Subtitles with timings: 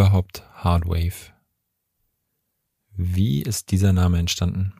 [0.00, 1.34] Überhaupt Hardwave?
[2.96, 4.72] Wie ist dieser Name entstanden?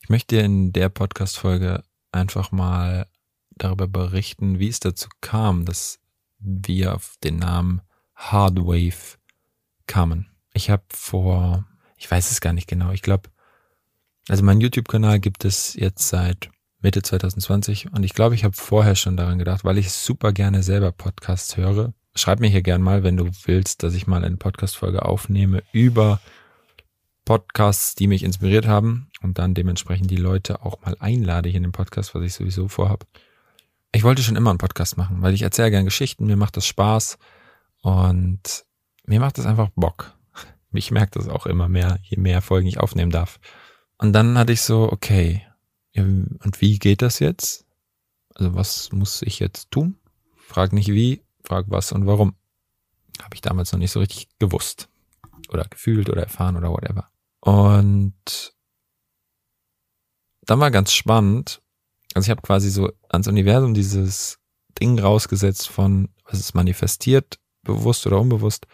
[0.00, 3.06] Ich möchte in der Podcast-Folge einfach mal
[3.50, 6.00] darüber berichten, wie es dazu kam, dass
[6.40, 7.80] wir auf den Namen
[8.16, 9.18] Hardwave
[9.86, 10.32] kamen.
[10.52, 11.64] Ich habe vor,
[11.96, 13.30] ich weiß es gar nicht genau, ich glaube,
[14.26, 16.50] also mein YouTube-Kanal gibt es jetzt seit
[16.80, 20.64] Mitte 2020 und ich glaube, ich habe vorher schon daran gedacht, weil ich super gerne
[20.64, 21.94] selber Podcasts höre.
[22.16, 26.18] Schreib mir hier gern mal, wenn du willst, dass ich mal eine Podcast-Folge aufnehme über
[27.26, 31.64] Podcasts, die mich inspiriert haben und dann dementsprechend die Leute auch mal einlade hier in
[31.64, 33.06] den Podcast, was ich sowieso vorhab.
[33.92, 36.66] Ich wollte schon immer einen Podcast machen, weil ich erzähle gern Geschichten, mir macht das
[36.66, 37.18] Spaß
[37.82, 38.64] und
[39.04, 40.16] mir macht das einfach Bock.
[40.70, 43.40] Mich merkt das auch immer mehr, je mehr Folgen ich aufnehmen darf.
[43.98, 45.46] Und dann hatte ich so, okay,
[45.94, 47.66] und wie geht das jetzt?
[48.34, 49.98] Also was muss ich jetzt tun?
[50.36, 52.34] Frag nicht wie, frag was und warum.
[53.22, 54.88] Habe ich damals noch nicht so richtig gewusst.
[55.48, 57.08] Oder gefühlt oder erfahren oder whatever.
[57.40, 58.54] Und
[60.42, 61.62] dann war ganz spannend.
[62.14, 64.38] Also ich habe quasi so ans Universum dieses
[64.80, 68.66] Ding rausgesetzt von, was ist manifestiert, bewusst oder unbewusst.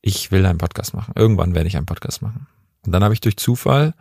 [0.00, 1.12] Ich will einen Podcast machen.
[1.16, 2.46] Irgendwann werde ich einen Podcast machen.
[2.84, 3.94] Und dann habe ich durch Zufall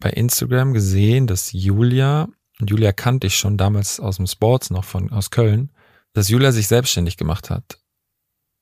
[0.00, 2.28] bei Instagram gesehen, dass Julia,
[2.60, 5.70] und Julia kannte ich schon damals aus dem Sports noch von, aus Köln,
[6.16, 7.78] dass Julia sich selbstständig gemacht hat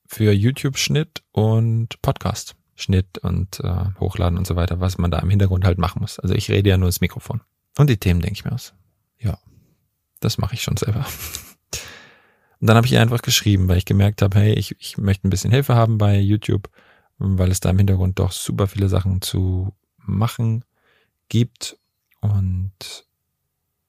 [0.05, 2.53] für YouTube-Schnitt und Podcast.
[2.75, 6.19] Schnitt und äh, Hochladen und so weiter, was man da im Hintergrund halt machen muss.
[6.19, 7.39] Also ich rede ja nur ins Mikrofon.
[7.77, 8.73] Und die Themen denke ich mir aus.
[9.19, 9.37] Ja,
[10.19, 11.05] das mache ich schon selber.
[12.59, 15.25] Und dann habe ich ihr einfach geschrieben, weil ich gemerkt habe, hey, ich, ich möchte
[15.25, 16.69] ein bisschen Hilfe haben bei YouTube,
[17.19, 20.65] weil es da im Hintergrund doch super viele Sachen zu machen
[21.29, 21.77] gibt
[22.19, 22.64] und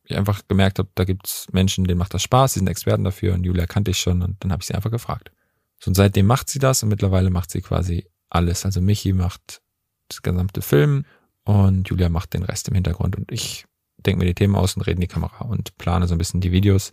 [0.06, 3.34] ich einfach gemerkt habe, da gibt's Menschen, denen macht das Spaß, die sind Experten dafür
[3.34, 5.32] und Julia kannte ich schon und dann habe ich sie einfach gefragt.
[5.78, 8.64] So, und seitdem macht sie das und mittlerweile macht sie quasi alles.
[8.64, 9.60] Also Michi macht
[10.08, 11.04] das gesamte Film
[11.44, 13.66] und Julia macht den Rest im Hintergrund und ich
[13.98, 16.40] denke mir die Themen aus und rede in die Kamera und plane so ein bisschen
[16.40, 16.92] die Videos.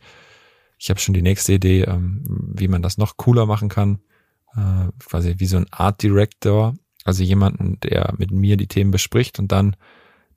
[0.79, 2.23] Ich habe schon die nächste Idee, ähm,
[2.56, 4.00] wie man das noch cooler machen kann.
[4.56, 6.75] Äh, quasi wie so ein Art Director,
[7.06, 9.75] also jemanden, der mit mir die Themen bespricht und dann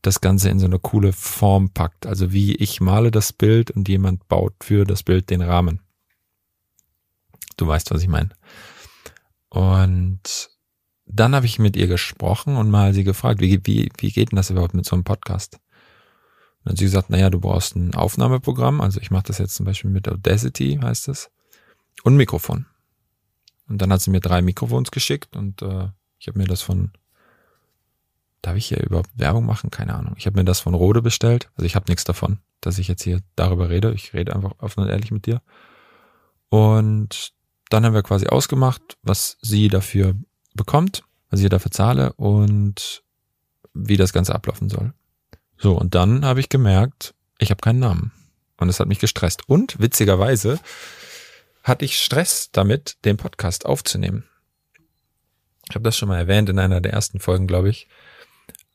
[0.03, 2.07] das Ganze in so eine coole Form packt.
[2.07, 5.81] Also wie ich male das Bild und jemand baut für das Bild den Rahmen.
[7.57, 8.31] Du weißt, was ich meine.
[9.49, 10.51] Und
[11.07, 14.37] dann habe ich mit ihr gesprochen und mal sie gefragt, wie, wie, wie geht denn
[14.37, 15.55] das überhaupt mit so einem Podcast?
[15.55, 18.81] Und dann hat sie gesagt, naja, du brauchst ein Aufnahmeprogramm.
[18.81, 21.31] Also ich mache das jetzt zum Beispiel mit Audacity, heißt es.
[22.03, 22.67] Und Mikrofon.
[23.69, 26.93] Und dann hat sie mir drei Mikrofons geschickt und äh, ich habe mir das von
[28.47, 29.71] Darf ich hier überhaupt Werbung machen?
[29.71, 30.15] Keine Ahnung.
[30.19, 31.51] Ich habe mir das von Rode bestellt.
[31.57, 33.93] Also ich habe nichts davon, dass ich jetzt hier darüber rede.
[33.93, 35.43] Ich rede einfach offen und ehrlich mit dir.
[36.49, 37.33] Und
[37.71, 40.15] dann haben wir quasi ausgemacht, was sie dafür
[40.55, 43.03] bekommt, was ich dafür zahle und
[43.75, 44.95] wie das Ganze ablaufen soll.
[45.59, 48.13] So, und dann habe ich gemerkt, ich habe keinen Namen.
[48.59, 49.49] Und es hat mich gestresst.
[49.49, 50.61] Und witzigerweise
[51.65, 54.23] hatte ich Stress damit, den Podcast aufzunehmen.
[55.69, 57.89] Ich habe das schon mal erwähnt in einer der ersten Folgen, glaube ich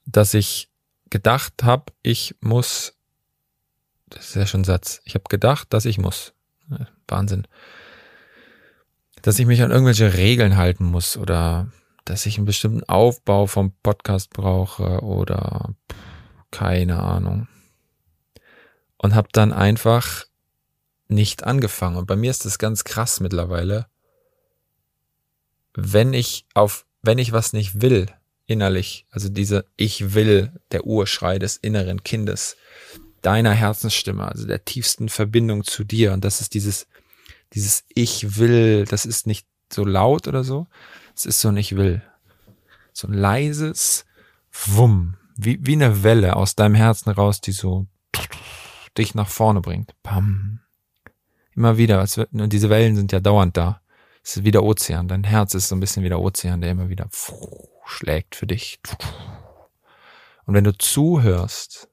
[0.06, 0.69] dass ich
[1.09, 2.95] gedacht habe, ich muss,
[4.07, 6.34] das ist ja schon ein Satz, ich habe gedacht, dass ich muss.
[7.07, 7.47] Wahnsinn.
[9.22, 11.69] Dass ich mich an irgendwelche Regeln halten muss oder
[12.06, 15.75] dass ich einen bestimmten Aufbau vom Podcast brauche oder
[16.50, 17.47] keine Ahnung.
[18.97, 20.25] Und habe dann einfach
[21.07, 21.97] nicht angefangen.
[21.97, 23.88] Und bei mir ist das ganz krass mittlerweile.
[25.73, 28.07] Wenn ich auf, wenn ich was nicht will,
[28.46, 32.57] innerlich, also diese Ich will, der Urschrei des inneren Kindes,
[33.22, 36.14] deiner Herzensstimme, also der tiefsten Verbindung zu dir.
[36.14, 36.88] Und das ist dieses,
[37.53, 40.67] dieses Ich will, das ist nicht so laut oder so,
[41.16, 42.02] es ist so ein Ich will.
[42.93, 44.05] So ein leises
[44.52, 47.88] Wumm, wie, wie eine Welle aus deinem Herzen raus, die so
[48.97, 49.93] dich nach vorne bringt.
[50.03, 50.59] Pam.
[51.55, 53.82] Immer wieder, wird, und diese Wellen sind ja dauernd da.
[54.23, 55.08] Es ist wie der Ozean.
[55.08, 57.08] Dein Herz ist so ein bisschen wie der Ozean, der immer wieder
[57.91, 58.79] schlägt für dich.
[60.46, 61.90] Und wenn du zuhörst,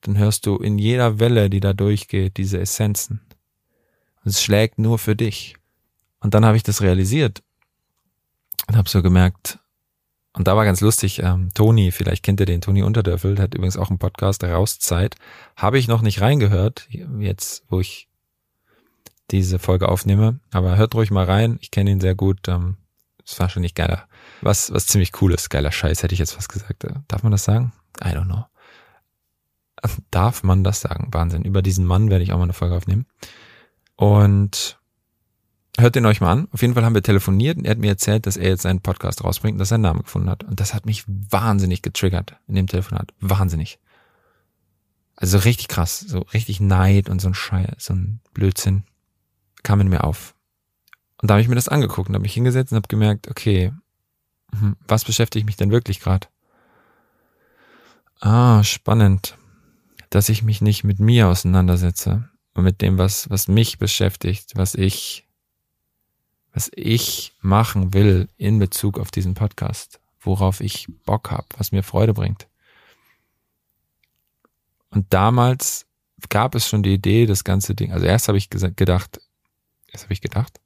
[0.00, 3.20] dann hörst du in jeder Welle, die da durchgeht, diese Essenzen.
[4.24, 5.56] Und es schlägt nur für dich.
[6.20, 7.42] Und dann habe ich das realisiert
[8.68, 9.58] und habe so gemerkt,
[10.34, 13.54] und da war ganz lustig, ähm, Toni, vielleicht kennt ihr den, Toni Unterdörfel, der hat
[13.54, 15.16] übrigens auch einen Podcast, Rauszeit,
[15.56, 16.86] habe ich noch nicht reingehört,
[17.18, 18.08] jetzt, wo ich
[19.30, 22.76] diese Folge aufnehme, aber hört ruhig mal rein, ich kenne ihn sehr gut, ähm,
[23.28, 24.08] ist wahrscheinlich geiler,
[24.40, 25.50] was, was ziemlich cool ist.
[25.50, 26.86] Geiler Scheiß, hätte ich jetzt was gesagt.
[27.08, 27.72] Darf man das sagen?
[28.00, 28.46] I don't know.
[30.10, 31.08] Darf man das sagen?
[31.12, 31.42] Wahnsinn.
[31.42, 33.06] Über diesen Mann werde ich auch mal eine Folge aufnehmen.
[33.96, 34.78] Und
[35.78, 36.48] hört den euch mal an.
[36.52, 38.80] Auf jeden Fall haben wir telefoniert und er hat mir erzählt, dass er jetzt seinen
[38.80, 40.44] Podcast rausbringt und dass er einen Namen gefunden hat.
[40.44, 43.12] Und das hat mich wahnsinnig getriggert in dem Telefonat.
[43.20, 43.78] Wahnsinnig.
[45.16, 48.84] Also richtig krass, so richtig Neid und so ein Scheiß, so ein Blödsinn
[49.64, 50.34] kam in mir auf.
[51.20, 53.72] Und da habe ich mir das angeguckt und habe mich hingesetzt und habe gemerkt, okay,
[54.58, 56.28] hm, was beschäftigt mich denn wirklich gerade?
[58.20, 59.36] Ah, spannend,
[60.10, 64.74] dass ich mich nicht mit mir auseinandersetze und mit dem, was, was mich beschäftigt, was
[64.74, 65.26] ich,
[66.52, 71.82] was ich machen will in Bezug auf diesen Podcast, worauf ich Bock habe, was mir
[71.82, 72.48] Freude bringt.
[74.90, 75.86] Und damals
[76.28, 79.20] gab es schon die Idee, das ganze Ding, also erst habe ich gedacht,
[79.92, 80.60] erst habe ich gedacht,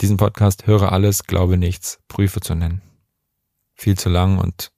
[0.00, 2.82] diesen Podcast höre alles, glaube nichts, prüfe zu nennen.
[3.74, 4.72] Viel zu lang und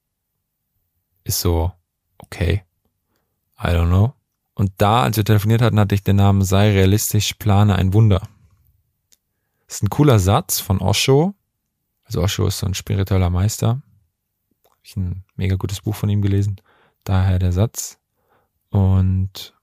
[1.25, 1.73] ist so,
[2.19, 2.65] okay,
[3.59, 4.15] I don't know.
[4.55, 8.29] Und da, als wir telefoniert hatten, hatte ich den Namen Sei realistisch, plane ein Wunder.
[9.67, 11.35] Das ist ein cooler Satz von Osho.
[12.05, 13.83] Also Osho ist so ein spiritueller Meister.
[14.65, 16.61] Habe ich ein mega gutes Buch von ihm gelesen.
[17.05, 17.99] Daher der Satz.
[18.69, 19.55] Und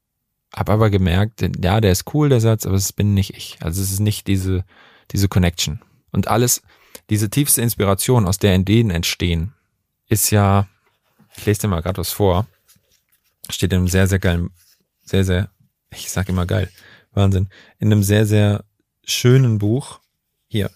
[0.55, 3.57] habe aber gemerkt, ja, der ist cool, der Satz, aber es bin nicht ich.
[3.61, 4.65] Also es ist nicht diese,
[5.11, 5.81] diese Connection.
[6.11, 6.61] Und alles,
[7.09, 9.53] diese tiefste Inspiration, aus der Ideen entstehen,
[10.07, 10.67] ist ja,
[11.37, 12.47] ich lese dir mal gerade was vor,
[13.49, 14.49] steht in einem sehr, sehr geilen,
[15.03, 15.49] sehr, sehr,
[15.91, 16.69] ich sag immer geil,
[17.13, 18.63] Wahnsinn, in einem sehr, sehr
[19.03, 19.99] schönen Buch.
[20.47, 20.71] Hier.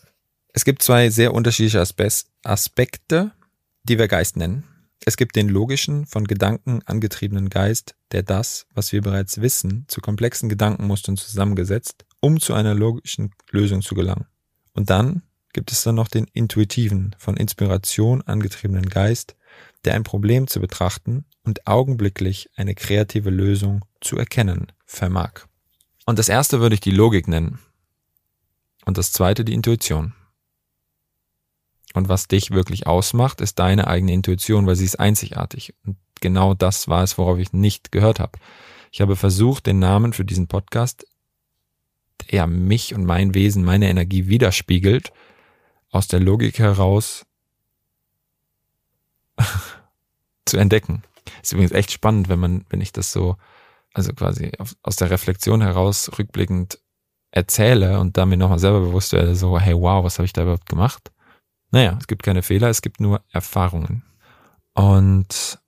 [0.53, 1.83] Es gibt zwei sehr unterschiedliche
[2.43, 3.31] Aspekte,
[3.83, 4.63] die wir Geist nennen.
[5.05, 9.99] Es gibt den logischen, von Gedanken angetriebenen Geist, der das, was wir bereits wissen, zu
[9.99, 14.27] komplexen Gedankenmustern zusammengesetzt, um zu einer logischen Lösung zu gelangen.
[14.73, 19.35] Und dann gibt es dann noch den intuitiven, von Inspiration angetriebenen Geist,
[19.85, 25.47] der ein Problem zu betrachten und augenblicklich eine kreative Lösung zu erkennen vermag.
[26.05, 27.59] Und das erste würde ich die Logik nennen.
[28.85, 30.13] Und das zweite die Intuition.
[31.93, 35.73] Und was dich wirklich ausmacht, ist deine eigene Intuition, weil sie ist einzigartig.
[35.85, 38.39] Und genau das war es, worauf ich nicht gehört habe.
[38.91, 41.05] Ich habe versucht, den Namen für diesen Podcast,
[42.31, 45.11] der mich und mein Wesen, meine Energie widerspiegelt,
[45.91, 47.25] aus der Logik heraus
[50.45, 51.03] zu entdecken.
[51.41, 53.35] Ist übrigens echt spannend, wenn man, wenn ich das so,
[53.93, 54.51] also quasi
[54.81, 56.79] aus der Reflexion heraus rückblickend
[57.31, 60.43] erzähle und da mir nochmal selber bewusst werde, so, hey wow, was habe ich da
[60.43, 61.11] überhaupt gemacht?
[61.73, 64.03] Naja, es gibt keine Fehler, es gibt nur Erfahrungen.
[64.75, 65.59] Und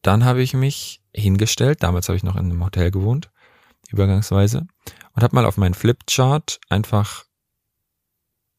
[0.00, 3.30] dann habe ich mich hingestellt, damals habe ich noch in einem Hotel gewohnt,
[3.90, 4.66] übergangsweise,
[5.14, 7.26] und habe mal auf meinen Flipchart einfach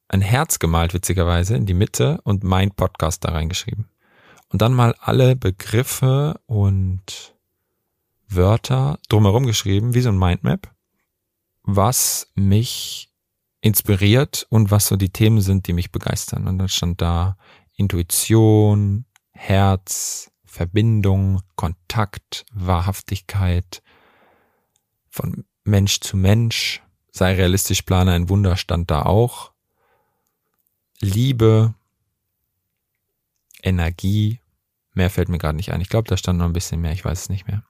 [0.07, 3.89] ein Herz gemalt, witzigerweise, in die Mitte und mein Podcast da reingeschrieben.
[4.49, 7.33] Und dann mal alle Begriffe und
[8.27, 10.71] Wörter drumherum geschrieben, wie so ein Mindmap,
[11.63, 13.12] was mich
[13.63, 16.47] inspiriert und was so die Themen sind, die mich begeistern.
[16.47, 17.37] Und dann stand da
[17.77, 23.81] Intuition, Herz, Verbindung, Kontakt, Wahrhaftigkeit,
[25.09, 29.53] von Mensch zu Mensch, sei realistisch, plane ein Wunder stand da auch.
[30.99, 31.73] Liebe,
[33.61, 34.41] Energie,
[34.93, 35.79] mehr fällt mir gerade nicht ein.
[35.79, 37.63] Ich glaube, da stand noch ein bisschen mehr, ich weiß es nicht mehr.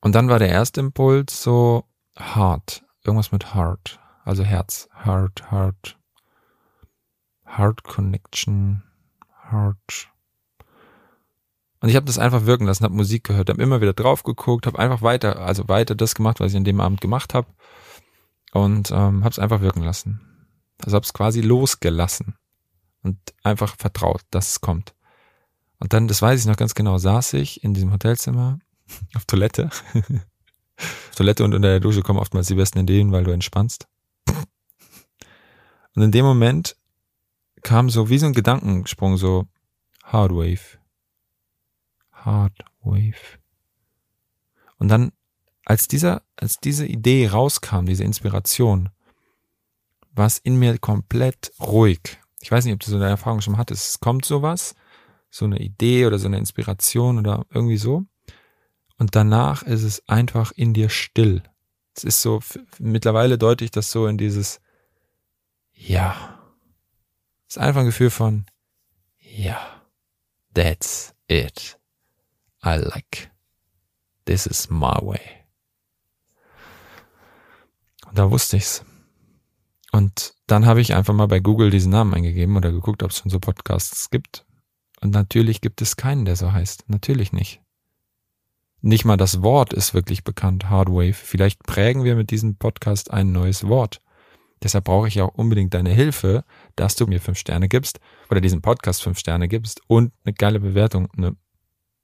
[0.00, 3.98] Und dann war der erste Impuls so Heart, irgendwas mit Heart,
[4.30, 5.98] also Herz, Heart, Heart,
[7.44, 8.84] Heart Connection,
[9.50, 10.08] Heart.
[11.80, 14.68] Und ich habe das einfach wirken lassen, habe Musik gehört, habe immer wieder drauf geguckt,
[14.68, 17.48] habe einfach weiter, also weiter das gemacht, was ich an dem Abend gemacht habe
[18.52, 20.20] und ähm, habe es einfach wirken lassen.
[20.84, 22.36] Also habe es quasi losgelassen
[23.02, 24.94] und einfach vertraut, dass es kommt.
[25.80, 28.60] Und dann, das weiß ich noch ganz genau, saß ich in diesem Hotelzimmer
[29.16, 29.70] auf Toilette.
[31.16, 33.89] Toilette und unter der Dusche kommen oftmals die besten Ideen, weil du entspannst.
[35.94, 36.76] Und in dem Moment
[37.62, 39.46] kam so wie so ein Gedankensprung, so
[40.04, 40.78] Hardwave.
[42.12, 43.38] Hardwave.
[44.78, 45.12] Und dann,
[45.64, 48.88] als dieser, als diese Idee rauskam, diese Inspiration,
[50.12, 52.18] war es in mir komplett ruhig.
[52.40, 53.88] Ich weiß nicht, ob du so eine Erfahrung schon hattest.
[53.88, 54.74] Es kommt sowas,
[55.30, 58.04] so eine Idee oder so eine Inspiration oder irgendwie so.
[58.98, 61.42] Und danach ist es einfach in dir still.
[61.94, 62.40] Es ist so,
[62.78, 64.60] mittlerweile deute ich das so in dieses,
[65.80, 66.38] ja.
[67.48, 68.46] Ist einfach ein Gefühl von,
[69.18, 69.58] ja,
[70.54, 71.78] that's it.
[72.64, 73.30] I like.
[74.26, 75.20] This is my way.
[78.06, 78.84] Und da wusste ich's.
[79.92, 83.18] Und dann habe ich einfach mal bei Google diesen Namen eingegeben oder geguckt, ob es
[83.18, 84.46] schon so Podcasts gibt.
[85.00, 86.84] Und natürlich gibt es keinen, der so heißt.
[86.88, 87.60] Natürlich nicht.
[88.82, 91.14] Nicht mal das Wort ist wirklich bekannt, Hardwave.
[91.14, 94.00] Vielleicht prägen wir mit diesem Podcast ein neues Wort.
[94.62, 96.44] Deshalb brauche ich auch unbedingt deine Hilfe,
[96.76, 97.98] dass du mir fünf Sterne gibst
[98.30, 101.36] oder diesem Podcast fünf Sterne gibst und eine geile Bewertung, eine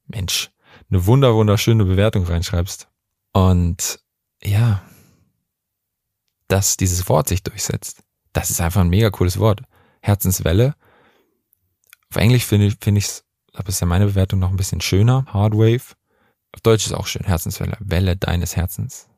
[0.07, 0.51] Mensch,
[0.89, 2.87] eine wunder wunderschöne Bewertung reinschreibst.
[3.33, 3.99] Und
[4.43, 4.81] ja,
[6.47, 8.03] dass dieses Wort sich durchsetzt.
[8.33, 9.61] Das ist einfach ein mega cooles Wort.
[10.01, 10.75] Herzenswelle.
[12.09, 14.81] Auf Englisch finde ich, finde ich es, aber ist ja meine Bewertung noch ein bisschen
[14.81, 15.25] schöner.
[15.27, 15.95] Hardwave.
[16.53, 17.25] Auf Deutsch ist auch schön.
[17.25, 17.77] Herzenswelle.
[17.79, 19.09] Welle deines Herzens.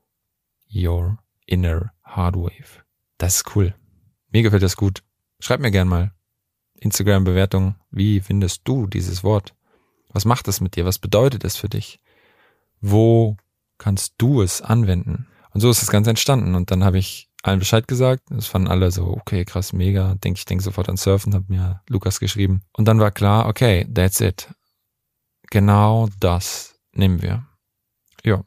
[0.73, 2.83] Your inner Hardwave.
[3.19, 3.75] Das ist cool.
[4.31, 5.03] Mir gefällt das gut.
[5.39, 6.13] Schreib mir gern mal.
[6.75, 7.75] Instagram-Bewertung.
[7.91, 9.53] Wie findest du dieses Wort?
[10.11, 10.85] Was macht es mit dir?
[10.85, 11.99] Was bedeutet es für dich?
[12.81, 13.37] Wo
[13.77, 15.27] kannst du es anwenden?
[15.51, 16.55] Und so ist das Ganze entstanden.
[16.55, 18.23] Und dann habe ich allen Bescheid gesagt.
[18.29, 20.15] Das fanden alle so, okay, krass, mega.
[20.15, 22.61] Denk, ich denke sofort an Surfen, hat mir Lukas geschrieben.
[22.71, 24.49] Und dann war klar, okay, that's it.
[25.49, 27.45] Genau das nehmen wir.
[28.23, 28.45] Ja.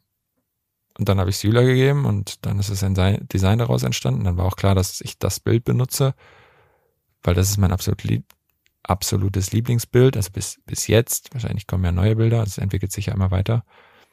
[1.03, 2.95] Und dann habe ich Julia gegeben und dann ist es ein
[3.27, 4.23] Design daraus entstanden.
[4.23, 6.15] Dann war auch klar, dass ich das Bild benutze,
[7.25, 8.25] weil das ist mein absolut lieb
[8.85, 11.35] absolutes Lieblingsbild, also bis, bis jetzt.
[11.35, 13.65] Wahrscheinlich kommen ja neue Bilder, es entwickelt sich ja immer weiter.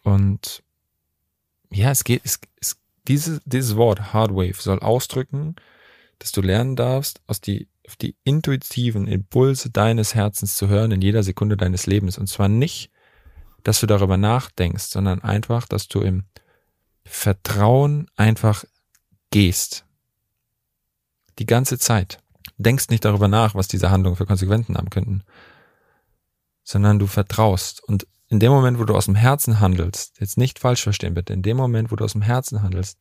[0.02, 0.64] Und
[1.70, 2.78] ja, es geht, es, es,
[3.08, 5.58] diese, dieses Wort Hardwave soll ausdrücken,
[6.18, 11.02] dass du lernen darfst, aus die, auf die intuitiven Impulse deines Herzens zu hören in
[11.02, 12.18] jeder Sekunde deines Lebens.
[12.18, 12.90] Und zwar nicht,
[13.62, 16.24] dass du darüber nachdenkst, sondern einfach, dass du im
[17.10, 18.66] Vertrauen einfach
[19.32, 19.84] gehst.
[21.40, 22.20] Die ganze Zeit.
[22.58, 25.24] Denkst nicht darüber nach, was diese Handlungen für Konsequenzen haben könnten,
[26.64, 27.84] sondern du vertraust.
[27.84, 31.34] Und in dem Moment, wo du aus dem Herzen handelst, jetzt nicht falsch verstehen bitte,
[31.34, 33.00] in dem Moment, wo du aus dem Herzen handelst,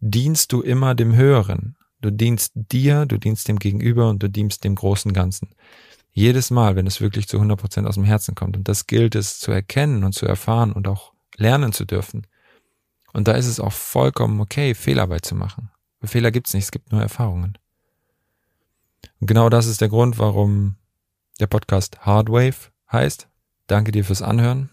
[0.00, 1.76] dienst du immer dem Höheren.
[2.00, 5.50] Du dienst dir, du dienst dem Gegenüber und du dienst dem großen Ganzen.
[6.10, 8.56] Jedes Mal, wenn es wirklich zu 100 Prozent aus dem Herzen kommt.
[8.56, 12.26] Und das gilt es zu erkennen und zu erfahren und auch lernen zu dürfen.
[13.14, 15.70] Und da ist es auch vollkommen okay, Fehlarbeit zu machen.
[16.02, 17.56] Fehler gibt's nicht, es gibt nur Erfahrungen.
[19.20, 20.76] Und genau das ist der Grund, warum
[21.40, 23.28] der Podcast Hardwave heißt.
[23.68, 24.70] Danke dir fürs Anhören.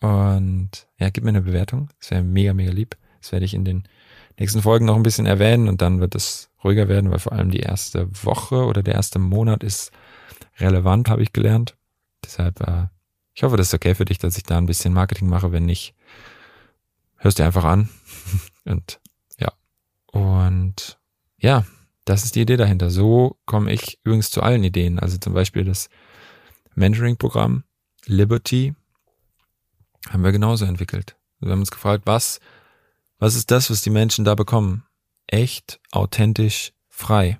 [0.00, 1.88] Und ja, gib mir eine Bewertung.
[1.98, 2.96] Das wäre mega, mega lieb.
[3.20, 3.84] Das werde ich in den
[4.38, 7.50] nächsten Folgen noch ein bisschen erwähnen und dann wird es ruhiger werden, weil vor allem
[7.50, 9.90] die erste Woche oder der erste Monat ist
[10.58, 11.76] relevant, habe ich gelernt.
[12.24, 12.86] Deshalb, äh,
[13.34, 15.52] ich hoffe, das ist okay für dich, dass ich da ein bisschen Marketing mache.
[15.52, 15.94] Wenn nicht,
[17.20, 17.88] hörst dir einfach an.
[18.64, 19.00] und
[19.38, 19.52] ja.
[20.06, 20.98] Und
[21.38, 21.64] ja,
[22.04, 22.90] das ist die Idee dahinter.
[22.90, 24.98] So komme ich übrigens zu allen Ideen.
[24.98, 25.88] Also zum Beispiel das
[26.74, 27.64] Mentoring-Programm
[28.06, 28.74] Liberty
[30.08, 31.16] haben wir genauso entwickelt.
[31.40, 32.40] Wir haben uns gefragt, was,
[33.18, 34.84] was ist das, was die Menschen da bekommen?
[35.26, 37.38] Echt, authentisch, frei.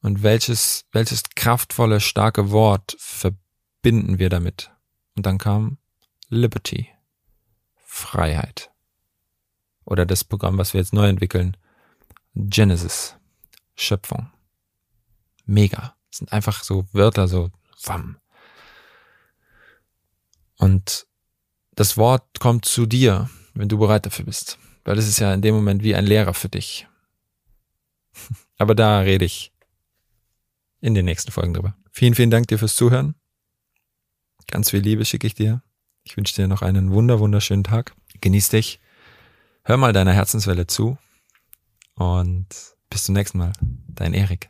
[0.00, 4.70] Und welches, welches kraftvolle, starke Wort verbinden wir damit?
[5.16, 5.78] Und dann kam
[6.28, 6.88] Liberty.
[7.96, 8.70] Freiheit.
[9.84, 11.56] Oder das Programm, was wir jetzt neu entwickeln.
[12.34, 13.16] Genesis.
[13.74, 14.30] Schöpfung.
[15.46, 15.96] Mega.
[16.10, 17.50] Das sind einfach so Wörter, so
[17.84, 18.18] wam.
[20.56, 21.06] Und
[21.74, 24.58] das Wort kommt zu dir, wenn du bereit dafür bist.
[24.84, 26.86] Weil es ist ja in dem Moment wie ein Lehrer für dich.
[28.58, 29.52] Aber da rede ich
[30.80, 31.76] in den nächsten Folgen drüber.
[31.90, 33.14] Vielen, vielen Dank dir fürs Zuhören.
[34.48, 35.62] Ganz viel Liebe schicke ich dir.
[36.06, 37.94] Ich wünsche dir noch einen wunder, wunderschönen Tag.
[38.20, 38.80] Genieß dich.
[39.64, 40.96] Hör mal deiner Herzenswelle zu.
[41.96, 42.46] Und
[42.90, 43.52] bis zum nächsten Mal.
[43.88, 44.48] Dein Erik.